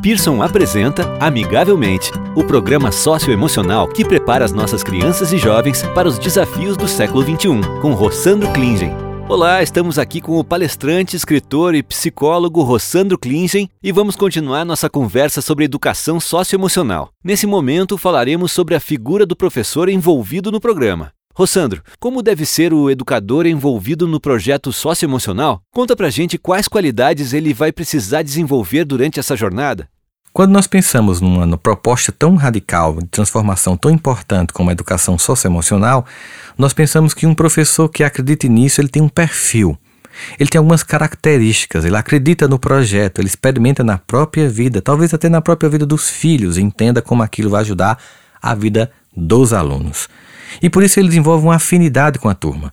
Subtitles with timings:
[0.00, 6.20] Pearson apresenta Amigavelmente, o programa socioemocional que prepara as nossas crianças e jovens para os
[6.20, 8.92] desafios do século XXI, com Rossandro Klingen.
[9.28, 14.88] Olá, estamos aqui com o palestrante, escritor e psicólogo Rossandro Klingen e vamos continuar nossa
[14.88, 17.10] conversa sobre educação socioemocional.
[17.24, 21.12] Nesse momento, falaremos sobre a figura do professor envolvido no programa.
[21.38, 25.62] Rossandro, como deve ser o educador envolvido no projeto socioemocional?
[25.72, 29.88] Conta pra gente quais qualidades ele vai precisar desenvolver durante essa jornada.
[30.32, 36.04] Quando nós pensamos numa proposta tão radical, de transformação tão importante como a educação socioemocional,
[36.58, 39.78] nós pensamos que um professor que acredite nisso, ele tem um perfil.
[40.40, 45.28] Ele tem algumas características, ele acredita no projeto, ele experimenta na própria vida, talvez até
[45.28, 47.96] na própria vida dos filhos, entenda como aquilo vai ajudar
[48.42, 50.08] a vida dos alunos.
[50.62, 52.72] E por isso ele desenvolve uma afinidade com a turma,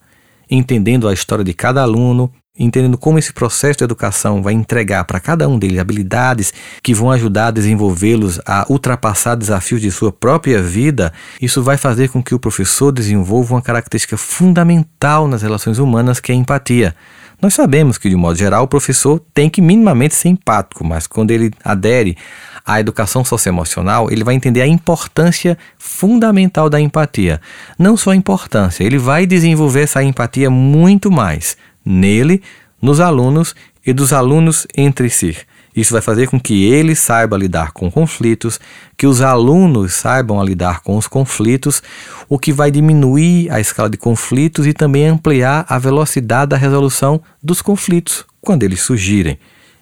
[0.49, 5.19] entendendo a história de cada aluno, entendendo como esse processo de educação vai entregar para
[5.19, 10.61] cada um deles habilidades que vão ajudar a desenvolvê-los a ultrapassar desafios de sua própria
[10.61, 11.11] vida,
[11.41, 16.31] isso vai fazer com que o professor desenvolva uma característica fundamental nas relações humanas, que
[16.31, 16.95] é a empatia.
[17.41, 21.31] Nós sabemos que, de modo geral, o professor tem que minimamente ser empático, mas quando
[21.31, 22.17] ele adere
[22.65, 27.39] à educação socioemocional, ele vai entender a importância fundamental da empatia.
[27.77, 32.41] Não só a importância, ele vai desenvolver essa empatia muito mais nele,
[32.81, 35.37] nos alunos e dos alunos entre si.
[35.75, 38.59] Isso vai fazer com que ele saiba lidar com conflitos,
[38.95, 41.83] que os alunos saibam lidar com os conflitos,
[42.29, 47.21] o que vai diminuir a escala de conflitos e também ampliar a velocidade da resolução
[47.43, 49.37] dos conflitos quando eles surgirem.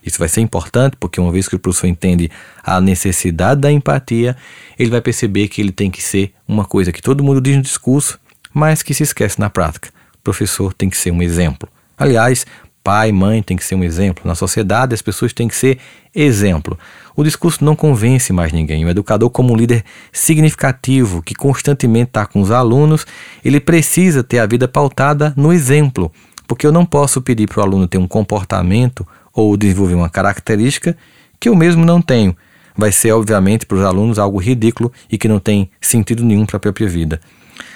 [0.06, 2.30] Isso vai ser importante porque, uma vez que o professor entende
[2.64, 4.36] a necessidade da empatia,
[4.78, 7.62] ele vai perceber que ele tem que ser uma coisa que todo mundo diz no
[7.62, 8.20] discurso,
[8.54, 9.90] mas que se esquece na prática.
[10.16, 11.70] O professor tem que ser um exemplo.
[11.98, 12.46] Aliás,
[12.84, 14.24] pai, mãe tem que ser um exemplo.
[14.26, 15.80] Na sociedade, as pessoas têm que ser
[16.14, 16.78] exemplo.
[17.16, 18.84] O discurso não convence mais ninguém.
[18.86, 23.06] O educador, como um líder significativo que constantemente está com os alunos,
[23.44, 26.12] ele precisa ter a vida pautada no exemplo,
[26.48, 30.96] porque eu não posso pedir para o aluno ter um comportamento ou desenvolver uma característica
[31.40, 32.36] que eu mesmo não tenho.
[32.76, 36.58] Vai ser, obviamente, para os alunos algo ridículo e que não tem sentido nenhum para
[36.58, 37.20] a própria vida.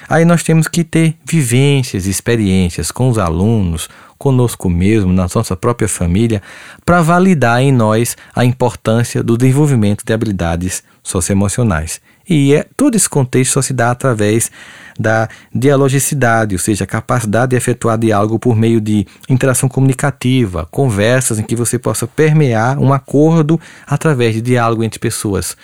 [0.08, 5.88] Aí nós temos que ter vivências, experiências com os alunos, conosco mesmo, na nossa própria
[5.88, 6.42] família,
[6.84, 12.00] para validar em nós a importância do desenvolvimento de habilidades socioemocionais.
[12.28, 14.50] E é, todo esse contexto só se dá através
[14.98, 21.38] da dialogicidade, ou seja, a capacidade de efetuar diálogo por meio de interação comunicativa, conversas
[21.38, 25.56] em que você possa permear um acordo através de diálogo entre pessoas,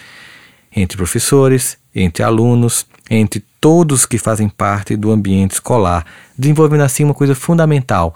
[0.74, 6.06] entre professores, entre alunos, entre todos que fazem parte do ambiente escolar,
[6.38, 8.14] desenvolvendo assim uma coisa fundamental,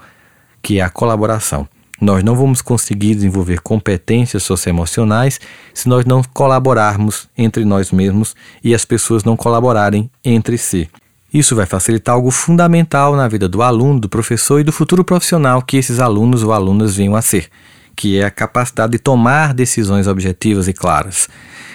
[0.61, 1.67] que é a colaboração.
[1.99, 5.39] Nós não vamos conseguir desenvolver competências socioemocionais
[5.73, 10.89] se nós não colaborarmos entre nós mesmos e as pessoas não colaborarem entre si.
[11.33, 15.61] Isso vai facilitar algo fundamental na vida do aluno, do professor e do futuro profissional
[15.61, 17.49] que esses alunos ou alunas venham a ser,
[17.95, 21.27] que é a capacidade de tomar decisões objetivas e claras,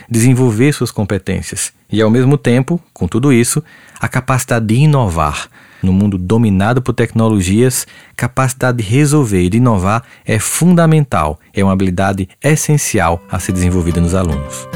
[0.09, 3.63] desenvolver suas competências e, ao mesmo tempo, com tudo isso,
[4.01, 5.49] a capacidade de inovar
[5.85, 7.87] no mundo dominado por tecnologias,
[8.17, 14.01] capacidade de resolver e de inovar é fundamental, é uma habilidade essencial a ser desenvolvida
[14.01, 14.67] nos alunos.